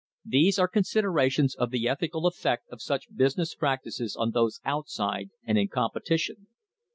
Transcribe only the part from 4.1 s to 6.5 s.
on those outside and in competition.